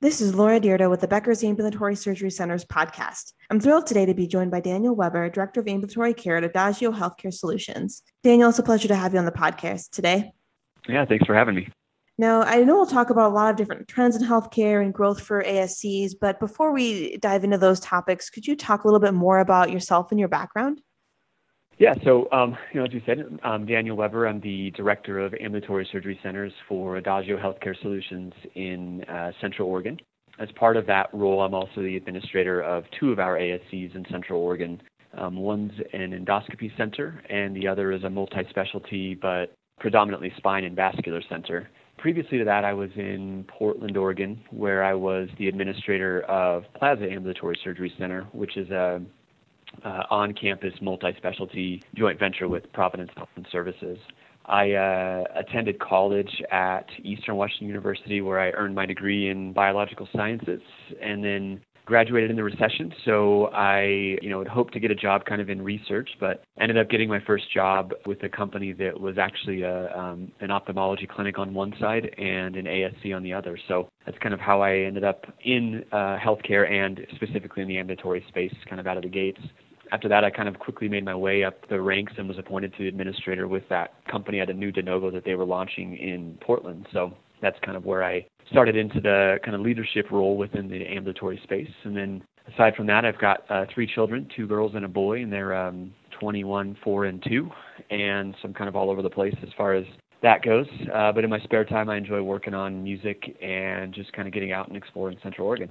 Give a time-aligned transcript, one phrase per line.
[0.00, 3.32] This is Laura Dyrda with the Becker's Ambulatory Surgery Center's podcast.
[3.50, 6.92] I'm thrilled today to be joined by Daniel Weber, Director of Ambulatory Care at Adagio
[6.92, 8.02] Healthcare Solutions.
[8.22, 10.30] Daniel, it's a pleasure to have you on the podcast today.
[10.88, 11.68] Yeah, thanks for having me.
[12.16, 15.20] Now, I know we'll talk about a lot of different trends in healthcare and growth
[15.20, 19.14] for ASCs, but before we dive into those topics, could you talk a little bit
[19.14, 20.80] more about yourself and your background?
[21.78, 24.26] Yeah, so um, you know, as you said, I'm Daniel Weber.
[24.26, 29.96] I'm the director of ambulatory surgery centers for Adagio Healthcare Solutions in uh, Central Oregon.
[30.40, 34.04] As part of that role, I'm also the administrator of two of our ASCs in
[34.10, 34.82] Central Oregon.
[35.16, 40.74] Um, one's an endoscopy center, and the other is a multi-specialty but predominantly spine and
[40.74, 41.68] vascular center.
[41.96, 47.04] Previously to that, I was in Portland, Oregon, where I was the administrator of Plaza
[47.04, 49.00] Ambulatory Surgery Center, which is a
[49.84, 53.98] uh, on-campus multi-specialty joint venture with Providence Health and Services.
[54.46, 60.08] I uh, attended college at Eastern Washington University, where I earned my degree in biological
[60.14, 60.62] sciences,
[61.02, 64.94] and then graduated in the recession, so I, you know, had hoped to get a
[64.94, 68.74] job kind of in research, but ended up getting my first job with a company
[68.74, 73.22] that was actually a, um, an ophthalmology clinic on one side and an ASC on
[73.22, 73.58] the other.
[73.68, 77.78] So that's kind of how I ended up in uh, healthcare and specifically in the
[77.78, 79.40] ambulatory space, kind of out of the gates.
[79.92, 82.74] After that, I kind of quickly made my way up the ranks and was appointed
[82.78, 86.38] to administrator with that company at a new de novo that they were launching in
[86.40, 86.86] Portland.
[86.92, 90.86] So that's kind of where I started into the kind of leadership role within the
[90.86, 91.70] ambulatory space.
[91.84, 92.22] And then
[92.52, 95.54] aside from that, I've got uh, three children, two girls and a boy, and they're
[95.54, 97.50] um, 21, 4, and 2.
[97.90, 99.84] And so I'm kind of all over the place as far as
[100.22, 100.66] that goes.
[100.92, 104.34] Uh, but in my spare time, I enjoy working on music and just kind of
[104.34, 105.70] getting out and exploring Central Oregon.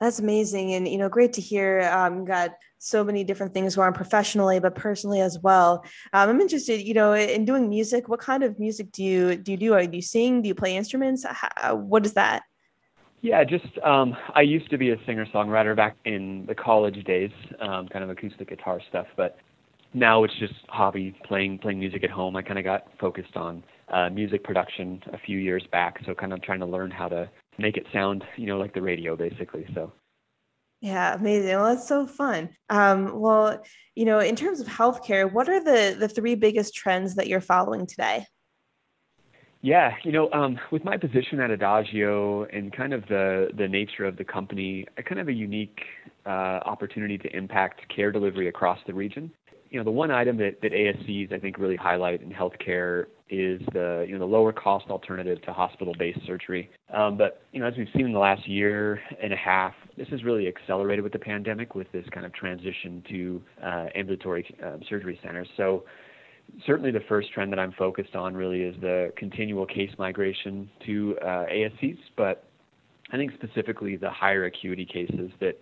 [0.00, 1.82] That's amazing, and you know, great to hear.
[1.92, 5.84] Um, got so many different things going on professionally, but personally as well.
[6.14, 8.08] Um, I'm interested, you know, in doing music.
[8.08, 9.52] What kind of music do you do?
[9.52, 9.86] You do?
[9.86, 10.40] do you sing?
[10.40, 11.26] Do you play instruments?
[11.28, 12.44] How, what is that?
[13.20, 17.30] Yeah, just um, I used to be a singer songwriter back in the college days,
[17.60, 19.36] um, kind of acoustic guitar stuff, but
[19.92, 22.36] now it's just hobby playing playing music at home.
[22.36, 26.32] I kind of got focused on uh, music production a few years back, so kind
[26.32, 27.28] of trying to learn how to
[27.60, 29.66] make it sound, you know, like the radio basically.
[29.74, 29.92] So
[30.80, 31.50] yeah, amazing.
[31.50, 32.48] Well, that's so fun.
[32.70, 33.62] Um, well,
[33.94, 37.40] you know, in terms of healthcare, what are the the three biggest trends that you're
[37.40, 38.24] following today?
[39.62, 44.06] Yeah, you know, um, with my position at Adagio and kind of the the nature
[44.06, 45.80] of the company, I kind of a unique
[46.24, 49.30] uh, opportunity to impact care delivery across the region
[49.70, 53.62] you know, the one item that, that ASCs I think really highlight in healthcare is
[53.72, 56.68] the you know the lower cost alternative to hospital-based surgery.
[56.92, 60.08] Um, but you know, as we've seen in the last year and a half, this
[60.08, 64.80] has really accelerated with the pandemic, with this kind of transition to uh, ambulatory um,
[64.88, 65.48] surgery centers.
[65.56, 65.84] So
[66.66, 71.16] certainly the first trend that I'm focused on really is the continual case migration to
[71.22, 72.44] uh, ASCs, but
[73.12, 75.56] I think specifically the higher acuity cases that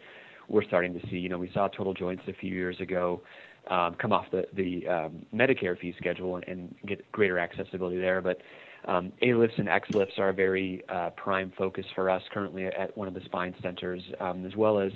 [0.49, 1.17] we're starting to see.
[1.17, 3.21] You know, we saw total joints a few years ago
[3.69, 8.23] um, come off the, the um, Medicare fee schedule and, and, get greater accessibility there.
[8.23, 8.39] But
[8.87, 13.09] um, ALIFs and XLIFs are a very uh, prime focus for us currently at one
[13.09, 14.93] of the spine centers, um, as well as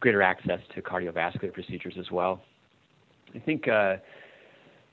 [0.00, 2.40] greater access to cardiovascular procedures as well.
[3.34, 3.96] I think uh,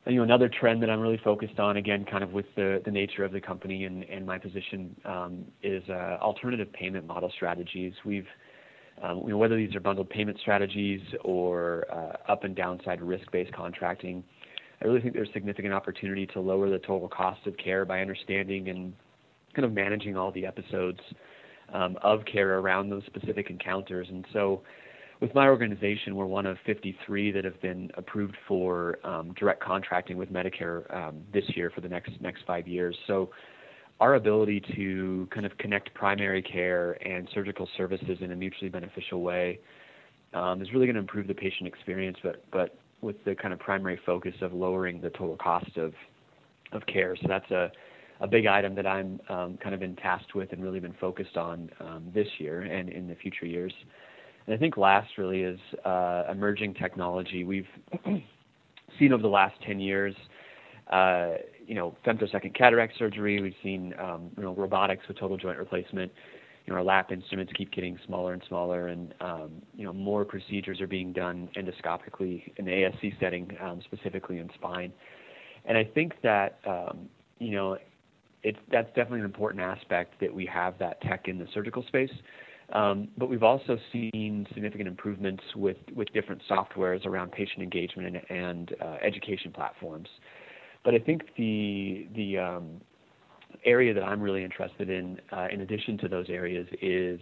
[0.07, 2.91] you know another trend that I'm really focused on, again, kind of with the, the
[2.91, 7.93] nature of the company and, and my position, um, is uh, alternative payment model strategies.
[8.03, 8.27] We've
[9.01, 13.51] um, you know, whether these are bundled payment strategies or uh, up and downside risk-based
[13.53, 14.23] contracting,
[14.81, 18.69] I really think there's significant opportunity to lower the total cost of care by understanding
[18.69, 18.93] and
[19.55, 20.99] kind of managing all the episodes
[21.73, 24.07] um, of care around those specific encounters.
[24.09, 24.61] And so,
[25.19, 30.17] with my organization, we're one of 53 that have been approved for um, direct contracting
[30.17, 32.97] with Medicare um, this year for the next next five years.
[33.05, 33.29] So
[34.01, 39.21] our ability to kind of connect primary care and surgical services in a mutually beneficial
[39.21, 39.59] way
[40.33, 43.59] um, is really going to improve the patient experience, but but with the kind of
[43.59, 45.93] primary focus of lowering the total cost of
[46.71, 47.15] of care.
[47.15, 47.71] So that's a
[48.21, 51.37] a big item that I'm um, kind of been tasked with and really been focused
[51.37, 53.73] on um, this year and in the future years.
[54.45, 57.43] And I think last really is uh, emerging technology.
[57.43, 57.67] We've
[58.99, 60.15] seen over the last 10 years
[60.91, 61.33] uh,
[61.65, 63.41] you know, femtosecond cataract surgery.
[63.41, 66.11] We've seen, um, you know, robotics with total joint replacement.
[66.65, 70.25] You know, our lap instruments keep getting smaller and smaller, and um, you know, more
[70.25, 74.93] procedures are being done endoscopically in the ASC setting, um, specifically in spine.
[75.65, 77.09] And I think that, um,
[77.39, 77.77] you know,
[78.43, 82.11] that's definitely an important aspect that we have that tech in the surgical space.
[82.73, 88.37] Um, but we've also seen significant improvements with, with different softwares around patient engagement and,
[88.37, 90.07] and uh, education platforms.
[90.83, 92.81] But I think the the um,
[93.65, 97.19] area that I'm really interested in, uh, in addition to those areas, is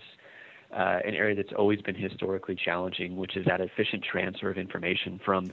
[0.71, 5.19] uh, an area that's always been historically challenging, which is that efficient transfer of information
[5.25, 5.51] from,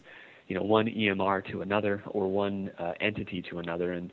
[0.49, 3.93] you know, one EMR to another or one uh, entity to another.
[3.93, 4.13] And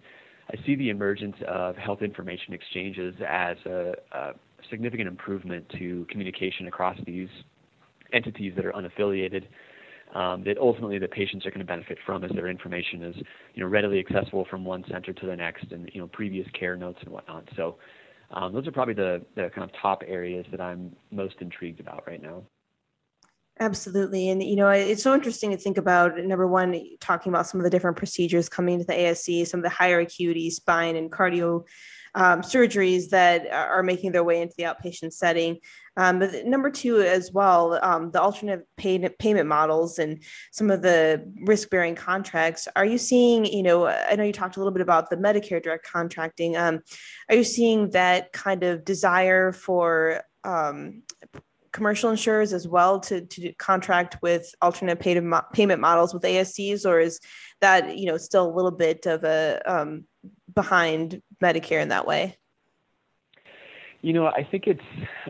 [0.49, 4.31] I see the emergence of health information exchanges as a, a
[4.69, 7.29] significant improvement to communication across these
[8.13, 9.45] entities that are unaffiliated.
[10.13, 13.15] Um, that ultimately the patients are going to benefit from as their information is
[13.55, 16.75] you know readily accessible from one center to the next and you know previous care
[16.75, 17.49] notes and whatnot.
[17.55, 17.77] So
[18.29, 22.03] um, those are probably the, the kind of top areas that I'm most intrigued about
[22.05, 22.43] right now.
[23.63, 24.27] Absolutely.
[24.27, 27.63] And, you know, it's so interesting to think about number one, talking about some of
[27.63, 31.65] the different procedures coming to the ASC, some of the higher acuity spine and cardio
[32.13, 35.59] um, surgeries that are making their way into the outpatient setting.
[35.95, 40.21] Um, but number two, as well, um, the alternative pay- payment models and
[40.51, 42.67] some of the risk bearing contracts.
[42.75, 45.63] Are you seeing, you know, I know you talked a little bit about the Medicare
[45.63, 46.57] direct contracting.
[46.57, 46.81] Um,
[47.29, 51.03] are you seeing that kind of desire for um,
[51.73, 57.19] commercial insurers as well to, to contract with alternate payment models with ASCs, or is
[57.59, 60.05] that you know still a little bit of a um,
[60.53, 62.37] behind Medicare in that way?
[64.01, 64.81] You know, I think it's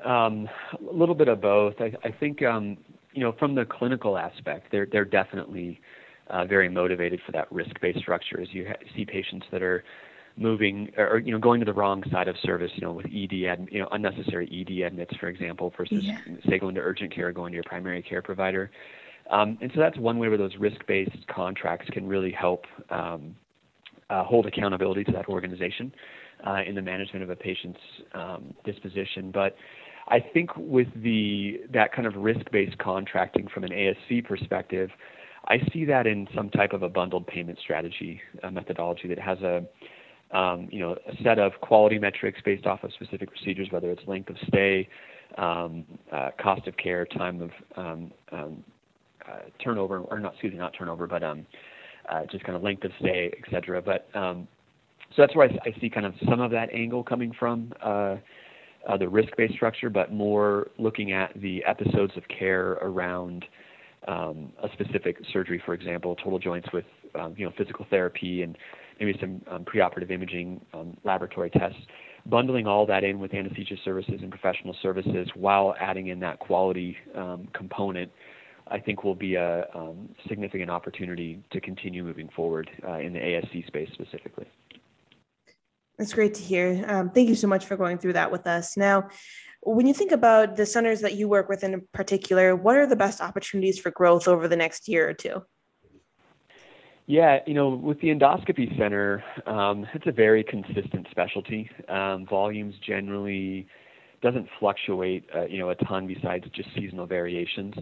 [0.03, 1.75] um, a little bit of both.
[1.79, 2.77] I, I think um,
[3.13, 5.79] you know from the clinical aspect, they're they're definitely
[6.27, 8.39] uh, very motivated for that risk-based structure.
[8.39, 9.83] As you ha- see patients that are
[10.35, 13.33] moving or you know going to the wrong side of service you know with ed
[13.45, 16.17] ad, you know unnecessary ed admits for example versus yeah.
[16.49, 18.71] say going to urgent care or going to your primary care provider
[19.29, 23.35] um, and so that's one way where those risk based contracts can really help um,
[24.09, 25.93] uh, hold accountability to that organization
[26.47, 27.79] uh, in the management of a patient's
[28.15, 29.55] um, disposition but
[30.07, 34.89] I think with the that kind of risk-based contracting from an ASC perspective,
[35.47, 39.39] I see that in some type of a bundled payment strategy uh, methodology that has
[39.41, 39.63] a
[40.33, 44.01] um, you know, a set of quality metrics based off of specific procedures, whether it's
[44.07, 44.89] length of stay,
[45.37, 48.63] um, uh, cost of care, time of um, um,
[49.27, 51.45] uh, turnover, or not, excuse me, not turnover, but um,
[52.09, 53.81] uh, just kind of length of stay, et cetera.
[53.81, 54.47] But um,
[55.15, 58.17] so that's where I, I see kind of some of that angle coming from uh,
[58.87, 63.45] uh, the risk-based structure, but more looking at the episodes of care around
[64.05, 66.83] a specific surgery, for example, total joints with
[67.37, 68.57] you know physical therapy and
[68.99, 71.79] maybe some um, preoperative imaging, um, laboratory tests,
[72.25, 76.95] bundling all that in with anesthesia services and professional services while adding in that quality
[77.15, 78.11] um, component,
[78.67, 83.19] I think will be a um, significant opportunity to continue moving forward uh, in the
[83.19, 84.47] ASC space specifically.
[85.97, 86.83] That's great to hear.
[86.87, 88.75] Um, thank you so much for going through that with us.
[88.75, 89.09] Now,
[89.61, 92.95] when you think about the centers that you work with in particular, what are the
[92.95, 95.43] best opportunities for growth over the next year or two?
[97.05, 101.69] Yeah, you know, with the endoscopy center, um, it's a very consistent specialty.
[101.89, 103.67] Um, volumes generally
[104.21, 107.73] doesn't fluctuate, uh, you know, a ton besides just seasonal variations.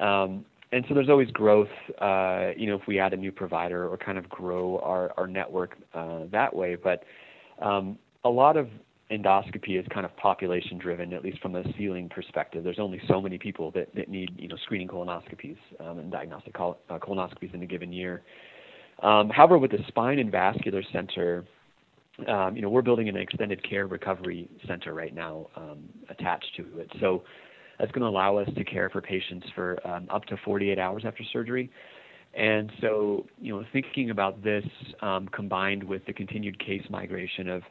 [0.00, 1.68] Um, and so there's always growth,
[2.00, 5.26] uh, you know, if we add a new provider or kind of grow our, our
[5.26, 6.74] network uh, that way.
[6.74, 7.04] But
[7.60, 8.68] um, a lot of
[9.10, 12.64] endoscopy is kind of population driven, at least from a ceiling perspective.
[12.64, 16.54] There's only so many people that, that need, you know, screening colonoscopies um, and diagnostic
[16.54, 18.22] col- uh, colonoscopies in a given year.
[19.02, 21.44] Um, however, with the spine and vascular center,
[22.28, 26.78] um, you know, we're building an extended care recovery center right now um, attached to
[26.78, 26.90] it.
[27.00, 27.24] So
[27.78, 31.02] that's going to allow us to care for patients for um, up to 48 hours
[31.04, 31.70] after surgery.
[32.36, 34.64] And so, you know, thinking about this
[35.02, 37.62] um, combined with the continued case migration of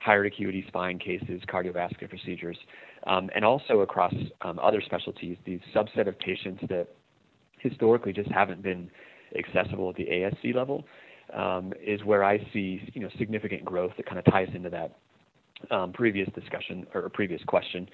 [0.00, 2.56] higher acuity spine cases, cardiovascular procedures,
[3.06, 6.88] um, and also across other specialties, these subset of patients that
[7.58, 8.90] historically just haven't been
[9.38, 10.84] accessible at the ASC level
[11.34, 14.96] um, is where I see you know significant growth that kind of ties into that
[15.70, 17.88] um, previous discussion or previous question.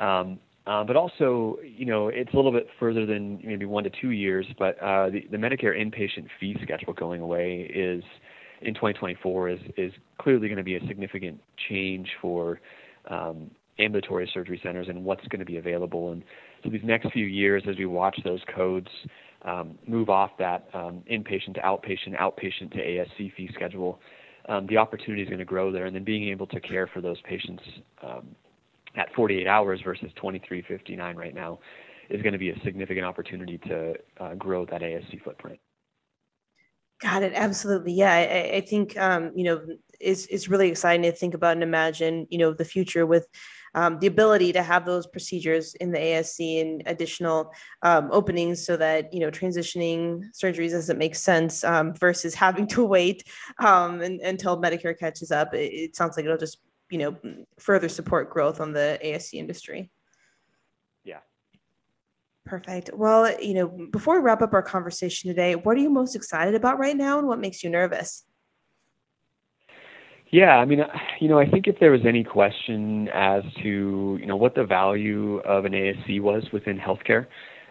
[0.00, 3.90] Um, uh, but also, you know, it's a little bit further than maybe one to
[4.00, 4.44] two years.
[4.58, 8.02] But uh, the, the Medicare inpatient fee schedule going away is
[8.62, 12.60] in 2024 is is clearly going to be a significant change for
[13.08, 16.10] um, ambulatory surgery centers and what's going to be available.
[16.12, 16.24] And
[16.64, 18.88] so these next few years, as we watch those codes
[19.46, 24.00] um, move off that um, inpatient to outpatient, outpatient to ASC fee schedule,
[24.48, 25.86] um, the opportunity is going to grow there.
[25.86, 27.62] And then being able to care for those patients
[28.02, 28.26] um,
[28.96, 31.58] at 48 hours versus 23.59 right now
[32.10, 35.58] is going to be a significant opportunity to uh, grow that ASC footprint.
[37.02, 37.32] Got it.
[37.34, 37.92] Absolutely.
[37.92, 38.12] Yeah.
[38.12, 39.66] I, I think, um, you know,
[40.00, 42.26] is is really exciting to think about and imagine.
[42.30, 43.26] You know, the future with
[43.74, 48.76] um, the ability to have those procedures in the ASC and additional um, openings so
[48.76, 53.22] that you know transitioning surgeries doesn't make sense um, versus having to wait
[53.58, 55.54] um, and, until Medicare catches up.
[55.54, 56.58] It, it sounds like it'll just
[56.90, 57.16] you know
[57.58, 59.90] further support growth on the ASC industry.
[61.04, 61.20] Yeah.
[62.46, 62.90] Perfect.
[62.94, 66.54] Well, you know, before we wrap up our conversation today, what are you most excited
[66.54, 68.24] about right now and what makes you nervous?
[70.30, 70.80] Yeah, I mean,
[71.20, 74.64] you know, I think if there was any question as to, you know, what the
[74.64, 77.26] value of an ASC was within healthcare,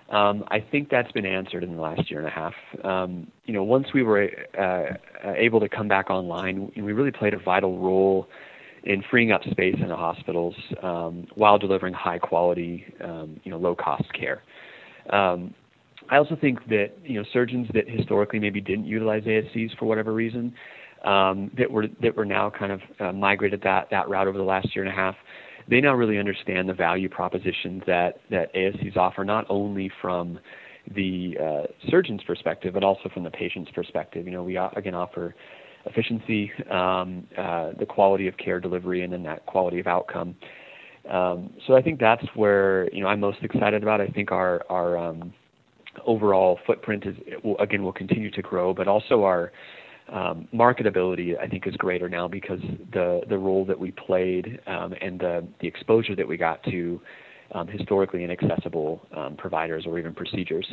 [0.10, 2.54] um, I think that's been answered in the last year and a half.
[2.84, 4.98] Um, you know, once we were uh,
[5.36, 8.28] able to come back online, we really played a vital role
[8.84, 13.58] in freeing up space in the hospitals um, while delivering high quality, um, you know,
[13.58, 14.44] low cost care.
[15.10, 15.56] Um,
[16.10, 20.14] I also think that you know surgeons that historically maybe didn't utilize ASCs for whatever
[20.14, 20.54] reason
[21.06, 24.44] um, that were that were now kind of uh, migrated that that route over the
[24.44, 25.16] last year and a half.
[25.68, 30.40] They now really understand the value proposition that that ASCs offer, not only from
[30.94, 34.26] the uh, surgeon's perspective, but also from the patient's perspective.
[34.26, 35.36] You know, we uh, again offer
[35.86, 40.36] efficiency, um, uh, the quality of care delivery, and then that quality of outcome.
[41.10, 44.02] Um, so I think that's where you know I'm most excited about.
[44.02, 45.34] I think our our um,
[46.06, 49.52] overall footprint is will, again will continue to grow, but also our
[50.12, 52.60] um, marketability I think is greater now because
[52.94, 57.02] the the role that we played um, and the the exposure that we got to
[57.54, 60.68] um, historically inaccessible um, providers or even procedures.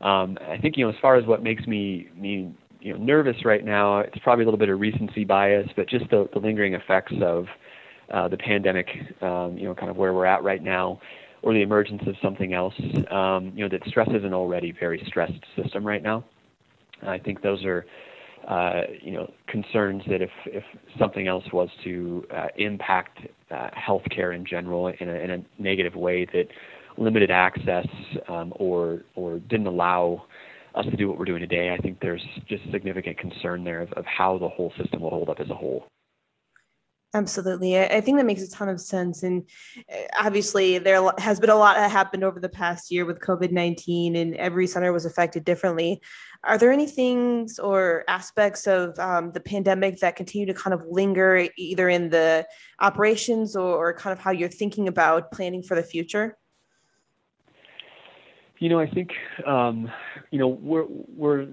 [0.00, 3.44] Um, I think you know as far as what makes me me you know nervous
[3.44, 6.74] right now, it's probably a little bit of recency bias, but just the, the lingering
[6.74, 7.46] effects of
[8.12, 8.86] uh, the pandemic,
[9.20, 11.00] um, you know, kind of where we're at right now,
[11.42, 15.86] or the emergence of something else, you know, that stresses an already very stressed system
[15.86, 16.24] right now.
[17.06, 17.84] I think those are
[18.46, 20.64] uh, you know, concerns that if, if
[20.98, 23.18] something else was to uh, impact
[23.50, 26.44] uh, healthcare in general in a, in a negative way that
[26.96, 27.86] limited access
[28.28, 30.24] um, or or didn't allow
[30.74, 33.92] us to do what we're doing today, I think there's just significant concern there of,
[33.94, 35.86] of how the whole system will hold up as a whole.
[37.14, 37.80] Absolutely.
[37.80, 39.22] I think that makes a ton of sense.
[39.22, 39.48] And
[39.90, 43.50] uh, obviously, there has been a lot that happened over the past year with COVID
[43.50, 46.02] 19, and every center was affected differently.
[46.44, 50.84] Are there any things or aspects of um, the pandemic that continue to kind of
[50.86, 52.46] linger either in the
[52.78, 56.36] operations or, or kind of how you're thinking about planning for the future?
[58.58, 59.12] You know, I think,
[59.46, 59.90] um,
[60.30, 61.46] you know, we're, we're,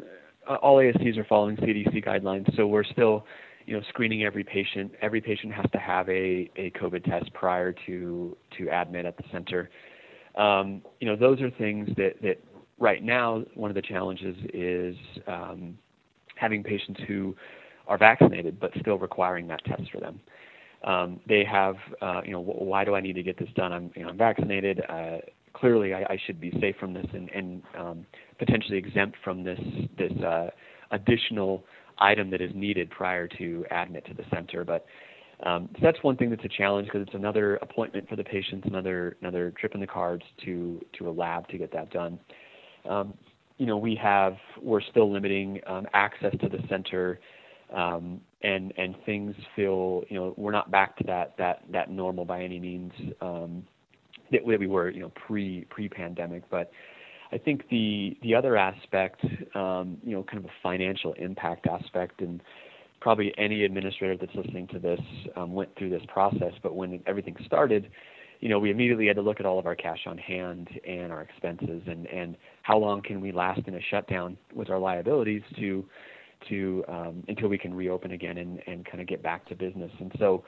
[0.50, 3.26] uh, all ASCs are following CDC guidelines, so we're still
[3.66, 4.92] you know, screening every patient.
[5.02, 9.24] Every patient has to have a, a COVID test prior to to admit at the
[9.32, 9.70] center.
[10.36, 12.38] Um, you know, those are things that that
[12.80, 14.96] right now one of the challenges is
[15.28, 15.78] um,
[16.36, 17.36] having patients who
[17.88, 20.20] are vaccinated but still requiring that test for them.
[20.84, 23.74] Um, they have, uh, you know, why do I need to get this done?
[23.74, 24.82] I'm, you know, I'm vaccinated.
[24.88, 25.18] Uh,
[25.54, 28.06] clearly, I, I, should be safe from this and, and um,
[28.38, 29.60] potentially exempt from this
[29.98, 30.50] this uh,
[30.92, 31.64] additional
[32.00, 34.64] item that is needed prior to admit to the center.
[34.64, 34.86] But
[35.44, 38.66] um, so that's one thing that's a challenge because it's another appointment for the patients,
[38.68, 42.20] another another trip in the cards to to a lab to get that done.
[42.90, 43.14] Um,
[43.58, 47.20] you know, we have we're still limiting um, access to the center,
[47.74, 52.26] um, and and things feel you know we're not back to that that that normal
[52.26, 53.66] by any means um,
[54.32, 56.72] that we were you know pre pre pandemic, but
[57.36, 59.20] I think the the other aspect,
[59.56, 62.42] um, you know, kind of a financial impact aspect, and
[63.02, 65.02] probably any administrator that's listening to this
[65.36, 66.54] um, went through this process.
[66.64, 67.92] But when everything started,
[68.40, 71.12] you know, we immediately had to look at all of our cash on hand and
[71.12, 75.42] our expenses, and and how long can we last in a shutdown with our liabilities
[75.58, 75.84] to
[76.48, 79.92] to um, until we can reopen again and and kind of get back to business.
[80.00, 80.46] And so.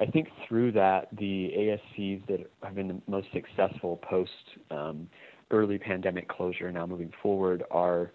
[0.00, 4.30] I think through that, the ASCs that have been the most successful post
[4.70, 5.08] um,
[5.50, 8.12] early pandemic closure now moving forward are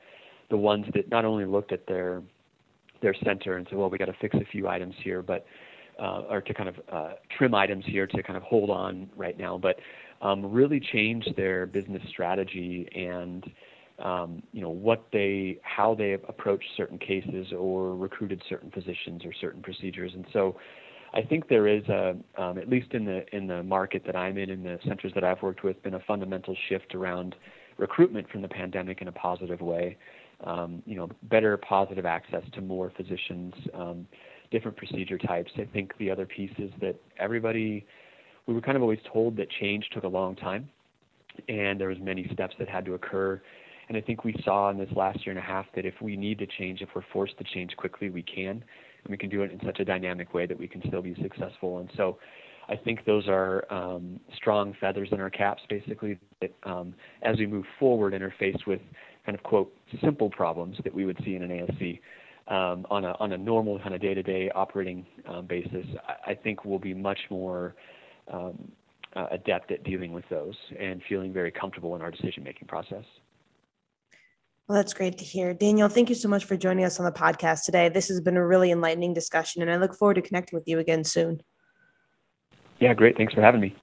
[0.49, 2.21] the ones that not only looked at their
[3.01, 5.45] their center and said, well, we got to fix a few items here, but
[5.99, 9.37] uh, or to kind of uh, trim items here to kind of hold on right
[9.37, 9.77] now, but
[10.21, 13.51] um, really change their business strategy and
[13.99, 19.31] um, you know what they how they approach certain cases or recruited certain physicians or
[19.39, 20.55] certain procedures, and so
[21.13, 24.37] I think there is a, um, at least in the in the market that I'm
[24.37, 27.35] in, in the centers that I've worked with, been a fundamental shift around
[27.77, 29.97] recruitment from the pandemic in a positive way.
[30.43, 34.07] Um, you know, better positive access to more physicians, um,
[34.51, 35.51] different procedure types.
[35.57, 37.85] I think the other piece is that everybody,
[38.45, 40.67] we were kind of always told that change took a long time,
[41.47, 43.41] and there was many steps that had to occur.
[43.87, 46.17] And I think we saw in this last year and a half that if we
[46.17, 48.63] need to change, if we're forced to change quickly, we can
[49.03, 51.15] and we can do it in such a dynamic way that we can still be
[51.21, 51.79] successful.
[51.79, 52.17] And so,
[52.69, 57.45] I think those are um, strong feathers in our caps, basically, that um, as we
[57.45, 58.79] move forward and are faced with
[59.25, 61.99] kind of quote simple problems that we would see in an ASC
[62.47, 66.65] um, on a on a normal kind of day-to-day operating um, basis, I, I, think
[66.65, 67.73] we'll be much more
[68.31, 68.69] um,
[69.15, 73.05] uh, adept at dealing with those and feeling very comfortable in our decision-making process.
[74.67, 75.53] Well, that's great to hear.
[75.53, 77.89] Daniel, thank you so much for joining us on the podcast today.
[77.89, 80.79] This has been a really enlightening discussion, and I look forward to connecting with you
[80.79, 81.41] again soon.
[82.79, 83.17] Yeah, great.
[83.17, 83.75] Thanks for having me.